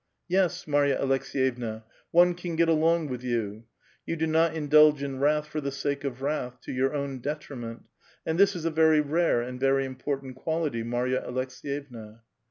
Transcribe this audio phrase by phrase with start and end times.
[0.27, 1.83] Yes, Marya Aleks^yevna,
[2.15, 3.65] ^::>ne can get along with you;
[4.03, 7.19] you do not indulge in wrath for X he sake of wrath, to your own
[7.19, 7.83] detriment:
[8.25, 12.15] and this is a very ^^are and very important quality, Marya Aleks^ye na.